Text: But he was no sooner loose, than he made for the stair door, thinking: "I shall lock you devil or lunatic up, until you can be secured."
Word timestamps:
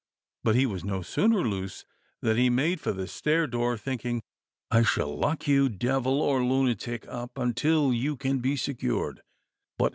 But 0.43 0.55
he 0.55 0.65
was 0.65 0.83
no 0.83 1.03
sooner 1.03 1.47
loose, 1.47 1.85
than 2.21 2.35
he 2.35 2.49
made 2.49 2.81
for 2.81 2.91
the 2.91 3.07
stair 3.07 3.45
door, 3.45 3.77
thinking: 3.77 4.23
"I 4.71 4.81
shall 4.81 5.15
lock 5.15 5.47
you 5.47 5.69
devil 5.69 6.19
or 6.23 6.43
lunatic 6.43 7.07
up, 7.07 7.37
until 7.37 7.93
you 7.93 8.17
can 8.17 8.39
be 8.39 8.55
secured." 8.55 9.21